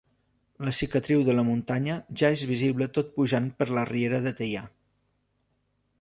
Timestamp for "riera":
3.93-4.23